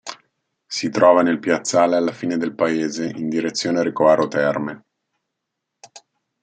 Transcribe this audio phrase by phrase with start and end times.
[0.65, 4.85] Si trova nel piazzale alla fine del paese in direzione Recoaro Terme.